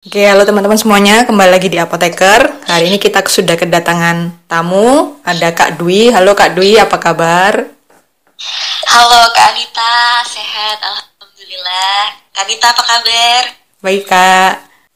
[0.00, 2.64] Oke, halo teman-teman semuanya, kembali lagi di Apoteker.
[2.64, 6.08] Hari ini kita sudah kedatangan tamu, ada Kak Dwi.
[6.08, 7.68] Halo Kak Dwi, apa kabar?
[8.88, 12.16] Halo Kak Anita, sehat Alhamdulillah.
[12.32, 13.42] Kak Anita apa kabar?
[13.84, 14.52] Baik Kak.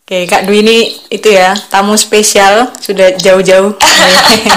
[0.08, 0.78] Oke, Kak Dwi ini
[1.12, 3.76] itu ya, tamu spesial, sudah jauh-jauh.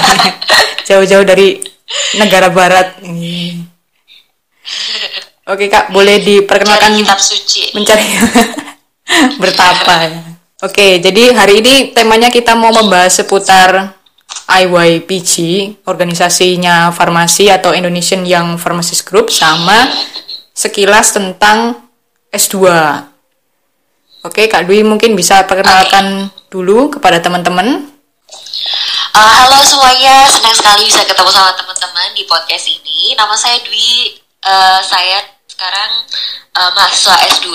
[0.88, 1.60] jauh-jauh dari
[2.16, 2.96] negara barat.
[5.44, 7.62] Oke Kak, boleh diperkenalkan Mencari kitab suci.
[7.76, 8.04] mencari
[9.44, 10.37] bertapa ya.
[10.58, 13.94] Oke, jadi hari ini temanya kita mau membahas seputar
[14.50, 15.30] IYPG,
[15.86, 19.86] organisasinya farmasi atau Indonesian Young Pharmacist Group sama
[20.50, 21.78] sekilas tentang
[22.34, 22.58] S2.
[24.26, 27.94] Oke, Kak Dwi mungkin bisa perkenalkan dulu kepada teman-teman.
[29.14, 33.14] Uh, halo semuanya, senang sekali bisa ketemu sama teman-teman di podcast ini.
[33.14, 36.06] Nama saya Dwi, uh, saya sekarang
[36.54, 37.50] uh, mahasiswa S2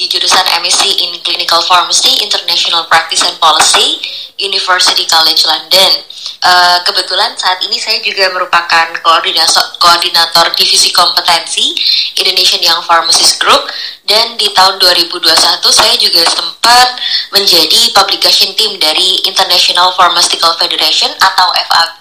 [0.00, 4.00] di jurusan MSc in Clinical Pharmacy, International Practice and Policy,
[4.40, 5.92] University College London.
[6.40, 11.76] Uh, kebetulan saat ini saya juga merupakan koordinator, koordinator divisi kompetensi
[12.16, 13.68] Indonesian Young Pharmacist Group
[14.08, 15.28] dan di tahun 2021
[15.68, 16.96] saya juga sempat
[17.36, 22.00] menjadi publication team dari International Pharmaceutical Federation atau FAP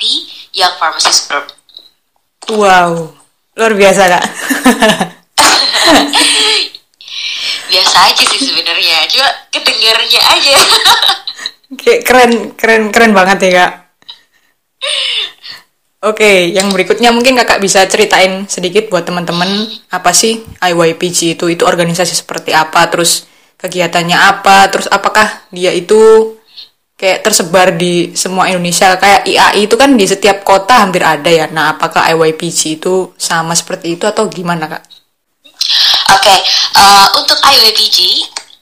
[0.56, 1.52] Young Pharmacist Group.
[2.48, 3.12] Wow,
[3.60, 4.26] luar biasa Kak.
[7.98, 10.54] Biasa aja sih sebenarnya, cuma kedengarnya aja.
[11.82, 13.72] Kayak keren, keren, keren banget ya Kak.
[16.06, 21.66] Oke, yang berikutnya mungkin kakak bisa ceritain sedikit buat teman-teman apa sih IYPG itu, itu
[21.66, 23.26] organisasi seperti apa, terus
[23.58, 26.38] kegiatannya apa, terus apakah dia itu
[27.02, 31.50] kayak tersebar di semua Indonesia, kayak IAI itu kan di setiap kota hampir ada ya.
[31.50, 34.97] Nah, apakah IYPG itu sama seperti itu atau gimana kak?
[36.08, 36.36] Oke,
[36.80, 38.00] uh, untuk IWPG,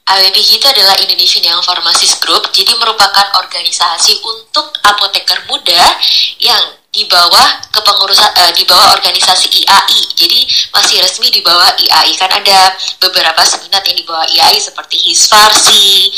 [0.06, 5.94] IWPG itu adalah Indonesian Young Pharmacist Group, jadi merupakan organisasi untuk apoteker muda
[6.42, 10.00] yang di bawah kepengurusan uh, di bawah organisasi IAI.
[10.16, 10.40] Jadi
[10.74, 16.10] masih resmi di bawah IAI kan ada beberapa seminat yang di bawah IAI seperti Hisfarsi,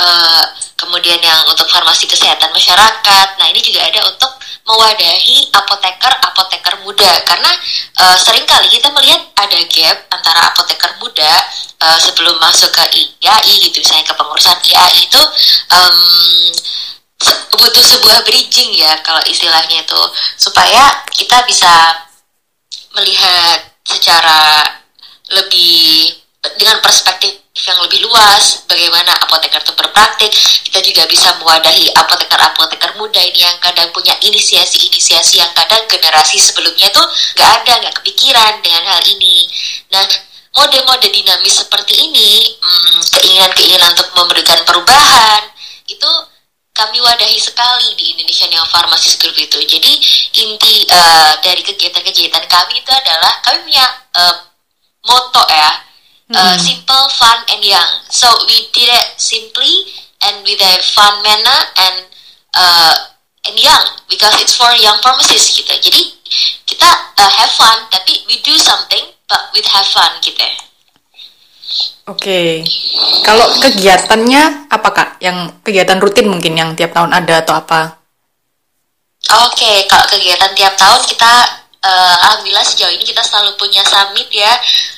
[0.00, 0.44] uh,
[0.80, 3.26] kemudian yang untuk farmasi kesehatan masyarakat.
[3.36, 4.39] Nah, ini juga ada untuk
[4.70, 7.10] mewadahi apoteker-apoteker muda.
[7.26, 7.50] Karena
[7.98, 11.32] uh, sering kali kita melihat ada gap antara apoteker muda
[11.82, 12.84] uh, sebelum masuk ke
[13.18, 15.22] IAI gitu misalnya kepengurusan IAI itu
[15.74, 15.98] um,
[17.58, 20.02] butuh sebuah bridging ya kalau istilahnya itu.
[20.38, 22.06] Supaya kita bisa
[22.94, 24.66] melihat secara
[25.30, 26.14] lebih
[26.58, 30.32] dengan perspektif yang lebih luas bagaimana apoteker itu berpraktik
[30.68, 36.88] kita juga bisa mewadahi apoteker-apoteker muda ini yang kadang punya inisiasi-inisiasi yang kadang generasi sebelumnya
[36.94, 37.04] tuh
[37.36, 39.48] nggak ada nggak kepikiran dengan hal ini
[39.92, 40.04] nah
[40.56, 45.50] mode-mode dinamis seperti ini hmm, keinginan-keinginan untuk memberikan perubahan
[45.86, 46.10] itu
[46.80, 49.58] kami wadahi sekali di Indonesian Young Pharmacist Group itu.
[49.68, 49.92] Jadi
[50.40, 53.84] inti uh, dari kegiatan-kegiatan kami itu adalah kami punya
[54.16, 54.36] uh,
[55.04, 55.70] moto ya,
[56.34, 57.90] uh, simple, fun, and young.
[58.10, 59.90] So we did it simply
[60.22, 61.96] and with a fun manner and
[62.54, 62.94] uh,
[63.48, 65.70] and young because it's for young pharmacists gitu.
[65.70, 66.02] Jadi
[66.66, 70.46] kita uh, have fun tapi we do something but with have fun gitu.
[72.10, 72.66] Oke,
[73.22, 75.08] kalau kegiatannya apa kak?
[75.22, 78.02] Yang kegiatan rutin mungkin yang tiap tahun ada atau apa?
[79.46, 84.52] Oke, kalau kegiatan tiap tahun kita uh, alhamdulillah sejauh ini kita selalu punya summit ya.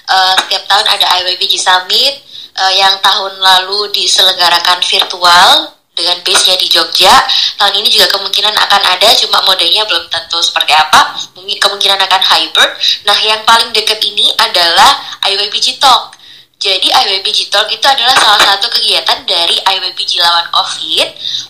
[0.06, 2.14] Uh, setiap tahun ada IYPG Summit
[2.58, 7.12] uh, yang tahun lalu diselenggarakan virtual dengan base-nya di Jogja.
[7.60, 11.20] Tahun ini juga kemungkinan akan ada, cuma modenya belum tentu seperti apa.
[11.36, 12.70] Mungkin kemungkinan akan hybrid.
[13.04, 16.16] Nah, yang paling dekat ini adalah IYPG Talk.
[16.62, 21.08] Jadi IWPG Talk itu adalah salah satu kegiatan dari IWPG lawan COVID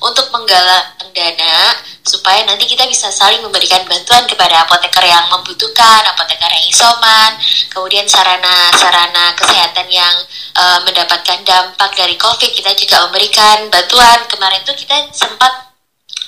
[0.08, 6.48] untuk menggalang dana supaya nanti kita bisa saling memberikan bantuan kepada apoteker yang membutuhkan, apoteker
[6.48, 7.36] yang isoman,
[7.68, 10.16] kemudian sarana-sarana kesehatan yang
[10.56, 14.24] uh, mendapatkan dampak dari COVID kita juga memberikan bantuan.
[14.32, 15.71] Kemarin tuh kita sempat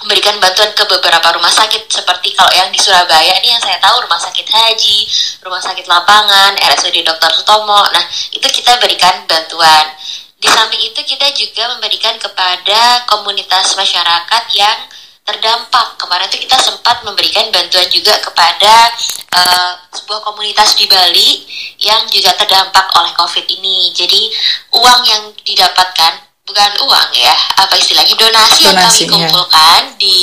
[0.04, 4.04] memberikan bantuan ke beberapa rumah sakit seperti kalau yang di Surabaya ini yang saya tahu
[4.04, 5.08] rumah sakit haji,
[5.40, 7.30] rumah sakit lapangan, RSUD Dr.
[7.32, 7.80] Sutomo.
[7.88, 8.04] Nah,
[8.36, 9.96] itu kita berikan bantuan.
[10.36, 14.78] Di samping itu kita juga memberikan kepada komunitas masyarakat yang
[15.24, 15.96] terdampak.
[15.96, 18.92] Kemarin itu kita sempat memberikan bantuan juga kepada
[19.32, 21.48] uh, sebuah komunitas di Bali
[21.80, 23.88] yang juga terdampak oleh COVID ini.
[23.96, 24.28] Jadi
[24.76, 29.96] uang yang didapatkan bukan uang ya apa istilahnya donasi, donasi yang kami kumpulkan ya.
[29.96, 30.16] di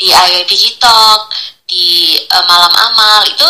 [0.00, 1.28] di IYPG Talk
[1.68, 3.44] di uh, malam amal itu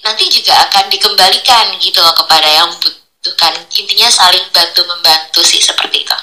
[0.00, 6.02] nanti juga akan dikembalikan gitu loh kepada yang membutuhkan intinya saling bantu membantu sih seperti
[6.08, 6.16] itu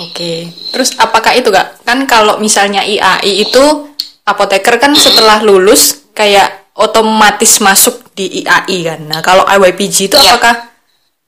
[0.00, 0.48] Oke.
[0.72, 1.84] Terus apakah itu kak?
[1.84, 3.92] Kan kalau misalnya IAI itu
[4.24, 9.00] apoteker kan setelah lulus kayak otomatis masuk di IAI kan.
[9.04, 10.32] Nah kalau IYPG itu Iya.
[10.32, 10.72] apakah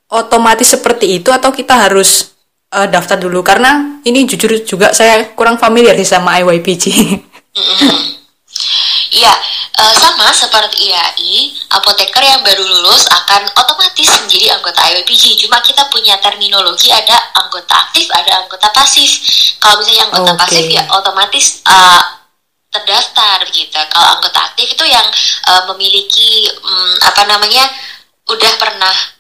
[0.09, 2.33] otomatis seperti itu atau kita harus
[2.75, 3.41] eh, daftar dulu?
[3.47, 6.85] Karena ini jujur juga saya kurang familiar sih sama IYPG.
[9.15, 9.31] Iya,
[9.79, 15.47] eh, sama seperti IAI, apoteker yang baru lulus akan otomatis menjadi anggota IWPG.
[15.47, 19.23] Cuma kita punya terminologi ada anggota aktif, ada anggota pasif.
[19.62, 20.41] Kalau misalnya anggota Oke.
[20.43, 22.03] pasif ya otomatis eh,
[22.75, 23.79] terdaftar gitu.
[23.87, 25.06] Kalau anggota aktif itu yang
[25.47, 27.71] eh, memiliki mm, apa namanya
[28.25, 29.13] udah pernah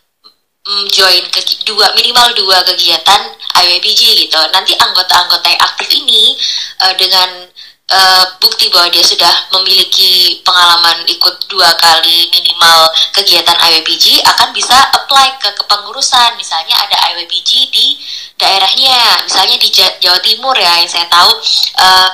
[0.88, 3.20] join ke dua minimal dua kegiatan
[3.54, 4.40] IWPG gitu.
[4.48, 6.32] Nanti anggota-anggota yang aktif ini
[6.80, 7.44] eh, dengan
[7.92, 14.76] eh, bukti bahwa dia sudah memiliki pengalaman ikut dua kali minimal kegiatan IWPG akan bisa
[14.96, 16.32] apply ke kepengurusan.
[16.40, 18.00] Misalnya ada IWPG di
[18.40, 21.32] daerahnya, misalnya di Ja- Jawa Timur ya yang saya tahu.
[21.76, 22.08] eh,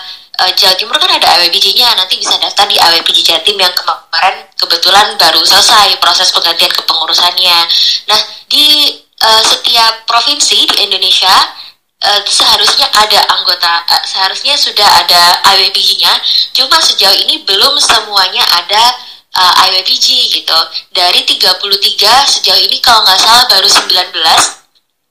[0.46, 5.16] eh, Jawa Timur kan ada IWPG-nya, nanti bisa daftar di IWPG Jatim yang kemarin kebetulan
[5.20, 7.58] baru selesai proses penggantian kepengurusannya.
[8.08, 11.32] Nah, di eh, setiap provinsi di Indonesia
[12.00, 16.12] eh, seharusnya ada anggota, eh, seharusnya sudah ada IWPG-nya,
[16.56, 18.96] cuma sejauh ini belum semuanya ada
[19.37, 20.06] eh, IWPG
[20.40, 20.58] gitu.
[20.92, 21.60] Dari 33
[22.28, 24.59] sejauh ini kalau nggak salah baru 19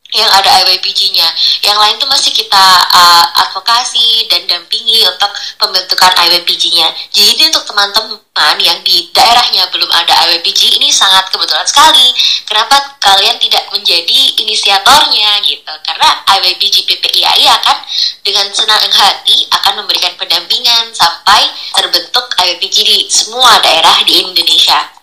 [0.09, 1.27] yang ada IWPG-nya.
[1.61, 5.29] Yang lain tuh masih kita uh, advokasi dan dampingi untuk
[5.61, 6.89] pembentukan IWPG-nya.
[7.13, 12.09] Jadi untuk teman-teman yang di daerahnya belum ada IWPG ini sangat kebetulan sekali.
[12.49, 15.73] Kenapa kalian tidak menjadi inisiatornya gitu?
[15.85, 17.77] Karena IWPG PPIAI akan
[18.25, 24.98] dengan senang hati akan memberikan pendampingan sampai terbentuk IWPG di semua daerah di Indonesia.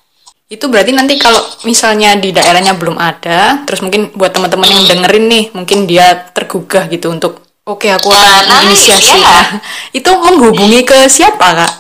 [0.47, 5.27] Itu berarti nanti kalau misalnya di daerahnya belum ada, terus mungkin buat teman-teman yang dengerin
[5.27, 9.19] nih, mungkin dia tergugah gitu untuk oke aku akan Nah, menginisiasi.
[9.19, 9.27] iya.
[9.27, 9.47] Nah,
[9.91, 11.73] itu menghubungi ke siapa kak?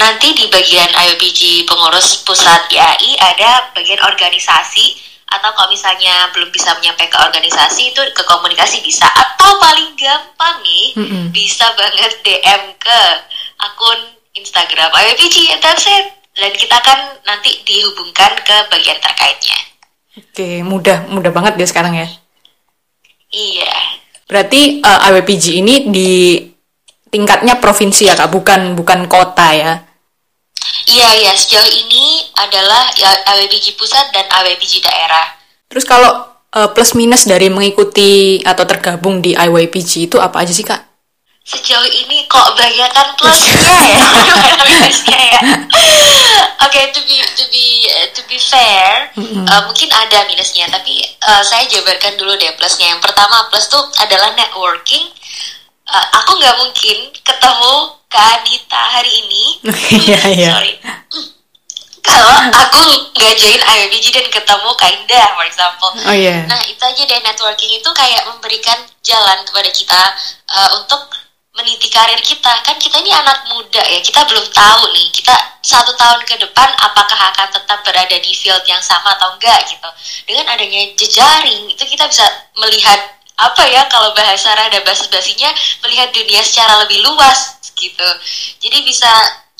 [0.00, 4.96] Nanti di bagian IOPG pengurus pusat IAI ada bagian organisasi
[5.28, 10.56] atau kalau misalnya belum bisa menyampai ke organisasi itu ke komunikasi bisa atau paling gampang
[10.64, 11.24] nih Mm-mm.
[11.30, 13.00] bisa banget DM ke
[13.60, 14.00] akun
[14.34, 19.58] Instagram IOPG that's it dan kita akan nanti dihubungkan ke bagian terkaitnya
[20.10, 22.08] Oke, mudah mudah banget dia sekarang ya.
[23.30, 23.70] iya
[24.26, 26.10] Berarti eh, IWPG ini di
[27.06, 29.72] tingkatnya provinsi ya kak, bukan bukan kota ya.
[30.86, 35.34] iya iya sejauh ini adalah ya, IWPG pusat dan IWPG daerah
[35.66, 36.10] Terus kalau
[36.50, 40.82] eh, plus minus dari mengikuti atau tergabung di IYPG itu apa aja sih kak?
[41.40, 45.40] Sejauh ini kok banyakkan plusnya ya, Banyak minusnya ya.
[46.60, 51.64] Oke, to be to be to be fair, uh, mungkin ada minusnya, tapi uh, saya
[51.64, 52.92] jabarkan dulu deh plusnya.
[52.92, 55.08] Yang pertama plus tuh adalah networking.
[55.88, 57.74] Uh, aku nggak mungkin ketemu
[58.12, 59.44] Kak Anita hari ini.
[60.04, 60.50] Iya, iya.
[60.52, 60.74] Sorry.
[62.00, 62.80] Kalau aku
[63.16, 65.90] nggak join IWBG dan ketemu Kak Indah, for example.
[65.96, 66.44] Oh iya.
[66.44, 70.02] Nah, itu aja deh networking itu kayak memberikan jalan kepada kita
[70.52, 71.08] uh, untuk
[71.60, 72.52] meniti karir kita.
[72.64, 76.68] Kan kita ini anak muda ya, kita belum tahu nih, kita satu tahun ke depan
[76.80, 79.88] apakah akan tetap berada di field yang sama atau enggak gitu.
[80.24, 82.24] Dengan adanya jejaring, itu kita bisa
[82.56, 85.48] melihat apa ya kalau bahasa rada basi-basinya
[85.84, 88.08] melihat dunia secara lebih luas gitu.
[88.60, 89.08] Jadi bisa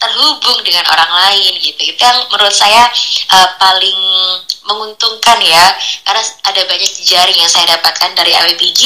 [0.01, 2.89] terhubung dengan orang lain gitu itu yang menurut saya
[3.37, 4.01] uh, paling
[4.65, 5.77] menguntungkan ya
[6.09, 8.81] karena ada banyak jejaring yang saya dapatkan dari AWPG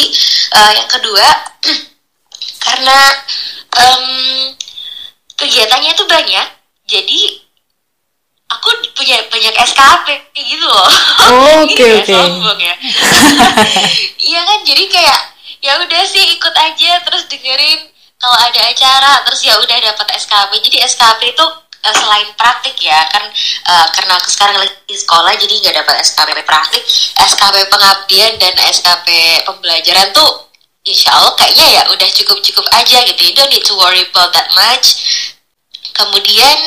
[0.54, 1.26] Uh, yang kedua
[2.64, 2.99] karena
[3.76, 4.04] em,
[5.37, 6.47] kegiatannya itu banyak
[6.88, 7.21] jadi
[8.54, 10.06] aku punya banyak SKP
[10.37, 10.88] gitu loh.
[11.33, 12.12] Oh, oke, kayak oke.
[12.12, 12.75] sombong ya.
[14.35, 15.21] Iya kan jadi kayak
[15.61, 20.64] ya udah sih ikut aja terus dengerin kalau ada acara terus ya udah dapat SKP
[20.64, 21.47] jadi SKP itu
[21.85, 23.28] eh, selain praktik ya kan
[23.68, 26.85] eh, karena aku sekarang lagi di sekolah jadi nggak dapat SKP praktik.
[27.21, 29.09] SKP pengabdian dan SKP
[29.44, 30.53] pembelajaran tuh
[30.84, 33.20] insya Allah kayaknya ya udah cukup cukup aja gitu.
[33.24, 35.00] You don't need to worry about that much.
[35.96, 36.58] Kemudian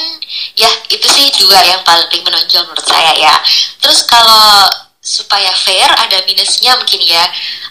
[0.57, 3.35] ya itu sih dua yang paling menonjol menurut saya ya.
[3.77, 4.65] Terus kalau
[4.97, 7.23] supaya fair ada minusnya mungkin ya.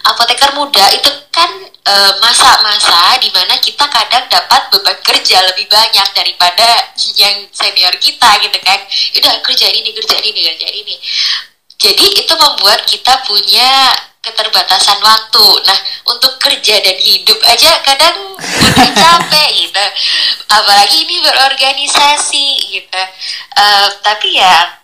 [0.07, 6.09] Apoteker muda itu kan eh, masa-masa di mana kita kadang dapat beban kerja lebih banyak
[6.15, 8.79] daripada yang senior kita gitu kan.
[9.19, 10.95] Udah kerja ini kerja ini kerja ini.
[11.77, 13.93] Jadi itu membuat kita punya
[14.27, 15.47] keterbatasan waktu.
[15.63, 15.79] Nah,
[16.11, 19.85] untuk kerja dan hidup aja kadang udah capek gitu.
[20.51, 23.03] Apalagi ini berorganisasi gitu.
[23.57, 24.83] Eh, tapi ya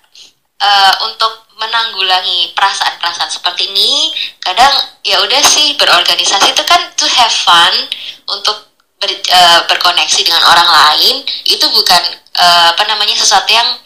[0.62, 4.10] eh, untuk menanggulangi perasaan-perasaan seperti ini
[4.42, 4.72] kadang
[5.06, 7.74] ya udah sih berorganisasi itu kan to have fun
[8.26, 12.02] untuk ber, uh, berkoneksi dengan orang lain itu bukan
[12.38, 13.78] uh, apa namanya sesuatu yang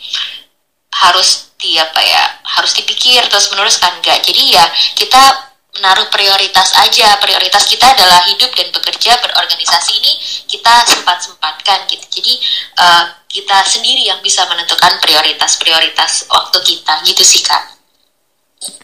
[0.97, 2.25] harus di apa ya
[2.57, 4.65] harus dipikir terus menerus kan enggak jadi ya
[4.97, 5.46] kita
[5.77, 10.13] menaruh prioritas aja prioritas kita adalah hidup dan bekerja berorganisasi ini
[10.49, 12.33] kita sempat sempatkan gitu jadi
[12.81, 17.77] uh, kita sendiri yang bisa menentukan prioritas prioritas waktu kita gitu sih kak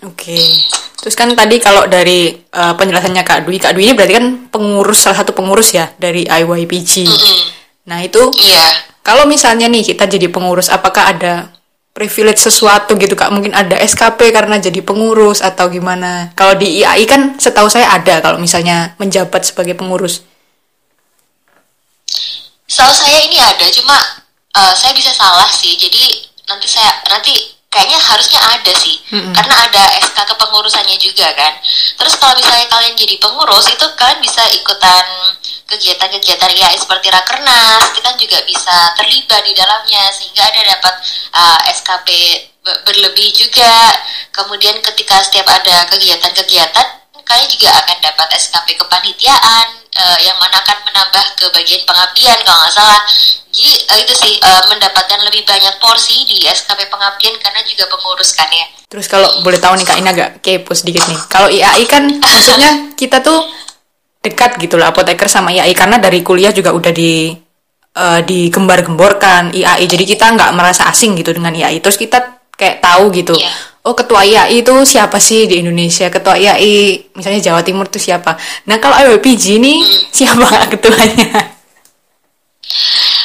[0.05, 0.39] Oke,
[1.01, 5.03] terus kan tadi kalau dari uh, penjelasannya Kak Dwi, Kak Dwi ini berarti kan pengurus
[5.03, 7.09] salah satu pengurus ya dari IYPG.
[7.09, 7.39] Mm -hmm.
[7.91, 8.71] Nah itu, yeah.
[9.03, 11.51] kalau misalnya nih kita jadi pengurus, apakah ada
[11.93, 13.31] privilege sesuatu gitu kak.
[13.31, 16.33] Mungkin ada SKP karena jadi pengurus atau gimana.
[16.33, 20.25] Kalau di IAI kan setahu saya ada kalau misalnya menjabat sebagai pengurus.
[22.65, 23.97] Setahu saya ini ada cuma
[24.57, 25.77] uh, saya bisa salah sih.
[25.77, 27.37] Jadi nanti saya nanti
[27.69, 28.97] kayaknya harusnya ada sih.
[29.13, 29.37] Mm-hmm.
[29.37, 31.53] karena ada SK kepengurusannya juga kan.
[32.01, 35.05] Terus kalau misalnya kalian jadi pengurus itu kalian bisa ikutan
[35.73, 40.95] kegiatan-kegiatan ya seperti rakernas kita juga bisa terlibat di dalamnya sehingga ada dapat
[41.33, 42.09] uh, SKP
[42.63, 43.91] berlebih juga.
[44.31, 46.87] Kemudian ketika setiap ada kegiatan-kegiatan
[47.23, 52.59] kalian juga akan dapat SKP kepanitiaan uh, yang mana akan menambah ke bagian pengabdian kalau
[52.61, 53.01] nggak salah.
[53.53, 58.37] Jadi uh, itu sih uh, mendapatkan lebih banyak porsi di SKP pengabdian karena juga pengurus
[58.37, 61.17] ya terus kalau boleh tahu nih kak ini agak kepo sedikit nih.
[61.33, 63.41] Kalau IAI kan maksudnya kita tuh
[64.23, 67.35] dekat gitu lah apoteker sama IAI karena dari kuliah juga udah di
[67.99, 73.11] uh, digembar-gemborkan IAI jadi kita nggak merasa asing gitu dengan IAI terus kita kayak tahu
[73.11, 73.51] gitu yeah.
[73.83, 76.07] oh ketua IAI itu siapa sih di Indonesia?
[76.07, 78.39] Ketua IAI misalnya Jawa Timur itu siapa?
[78.71, 80.15] Nah kalau IWPG ini hmm.
[80.15, 80.47] siapa
[80.79, 81.59] ketuanya?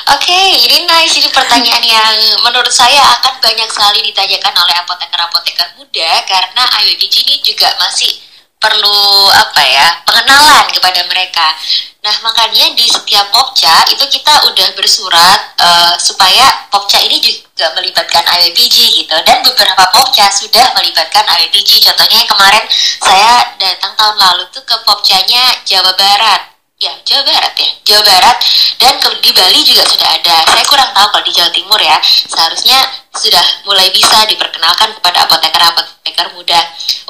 [0.08, 1.20] Oke, okay, ini nice.
[1.20, 6.24] Ini pertanyaan yang menurut saya akan banyak sekali ditanyakan oleh apoteker-apoteker muda.
[6.24, 8.16] Karena IWPG ini juga masih
[8.58, 11.54] perlu apa ya pengenalan kepada mereka.
[12.02, 18.26] Nah makanya di setiap popca itu kita udah bersurat uh, supaya popca ini juga melibatkan
[18.26, 21.86] IWPG gitu dan beberapa popca sudah melibatkan IWPG.
[21.86, 22.66] Contohnya kemarin
[23.04, 27.70] saya datang tahun lalu tuh ke popcanya Jawa Barat ya Jawa Barat ya.
[27.90, 28.38] Jawa Barat
[28.78, 30.46] dan ke, di Bali juga sudah ada.
[30.46, 31.98] Saya kurang tahu kalau di Jawa Timur ya.
[32.06, 32.78] Seharusnya
[33.18, 36.60] sudah mulai bisa diperkenalkan kepada apoteker-apoteker muda.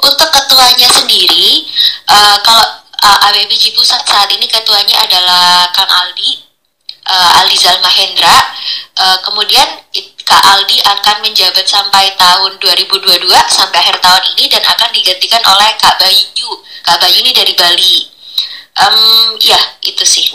[0.00, 1.68] Untuk ketuanya sendiri
[2.08, 2.64] uh, kalau
[3.04, 6.40] uh, eh, ABBG pusat saat ini ketuanya adalah Kang Aldi
[7.04, 8.36] uh, Aldi Zalmahendra
[8.96, 9.66] uh, kemudian
[10.22, 15.70] Kak Aldi akan menjabat sampai tahun 2022 sampai akhir tahun ini dan akan digantikan oleh
[15.76, 16.50] Kak Bayu.
[16.84, 18.17] Kak Bayu ini dari Bali
[18.86, 20.34] um, ya itu sih.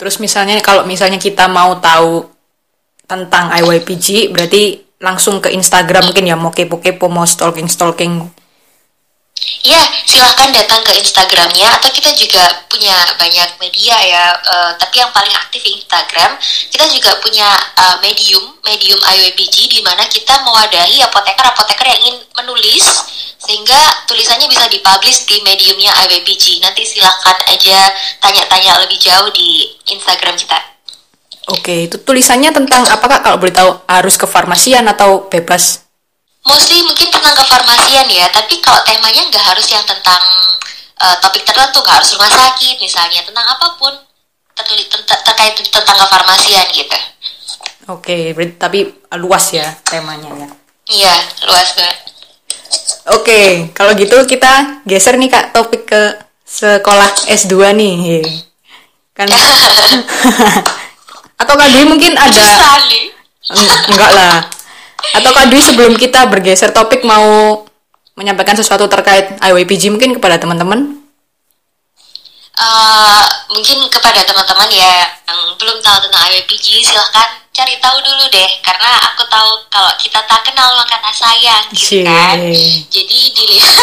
[0.00, 2.26] Terus misalnya kalau misalnya kita mau tahu
[3.04, 8.39] tentang IYPG berarti langsung ke Instagram mungkin ya mau kepo-kepo mau stalking-stalking
[9.60, 14.24] Ya, silahkan datang ke Instagramnya atau kita juga punya banyak media ya.
[14.40, 16.36] Uh, tapi yang paling aktif Instagram,
[16.72, 22.84] kita juga punya uh, medium, medium IWPG di mana kita mewadahi apoteker-apoteker yang ingin menulis
[23.40, 26.60] sehingga tulisannya bisa dipublish di mediumnya IWPG.
[26.64, 30.56] Nanti silahkan aja tanya-tanya lebih jauh di Instagram kita.
[31.50, 35.89] Oke, itu tulisannya tentang apakah kalau boleh tahu harus ke farmasian atau bebas?
[36.40, 40.20] Mostly mungkin tentang kefarmasian ya, tapi kalau temanya nggak harus yang tentang
[40.96, 43.92] uh, topik tertentu, nggak harus rumah sakit misalnya, tentang apa pun
[44.56, 46.98] ter ter terkait tentang kefarmasian gitu.
[47.88, 48.78] Oke, berarti tapi
[49.20, 50.48] luas ya temanya ya?
[50.90, 51.14] Iya,
[51.48, 51.98] luas banget.
[53.10, 56.02] Oke, kalau gitu kita geser nih Kak topik ke
[56.44, 58.22] sekolah S2 nih.
[59.16, 59.26] Kan
[61.40, 62.48] Atau Kak Dwi mungkin ada
[63.90, 64.44] Enggak lah.
[65.16, 67.62] Atau Kak Dwi sebelum kita bergeser topik mau
[68.14, 71.00] menyampaikan sesuatu terkait IYPG mungkin kepada teman-teman?
[72.60, 73.24] Uh,
[73.56, 78.50] mungkin kepada teman-teman ya yang belum tahu tentang IYPG silahkan cari tahu dulu deh.
[78.60, 82.36] Karena aku tahu kalau kita tak kenal maka tak sayang gitu kan?
[82.92, 83.74] Jadi dilihat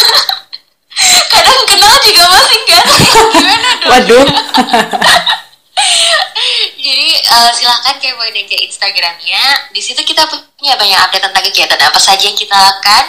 [1.33, 2.83] kadang kenal juga masih enggak
[3.33, 3.89] gimana dong?
[3.89, 4.25] Waduh
[7.37, 9.69] uh, silahkan kepoin ke Instagramnya.
[9.69, 10.25] Di situ kita
[10.57, 13.05] punya banyak update tentang kegiatan apa saja yang kita lakukan.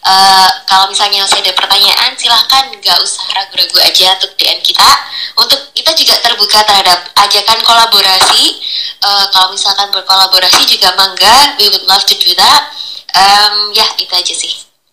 [0.00, 2.68] Uh, kalau misalnya masih ada pertanyaan silahkan.
[2.76, 4.90] Nggak usah ragu-ragu aja untuk DM kita.
[5.40, 8.60] Untuk kita juga terbuka terhadap ajakan kolaborasi.
[9.00, 12.68] Uh, kalau misalkan berkolaborasi juga mangga we would love to do that.
[13.10, 14.69] Um, ya itu aja sih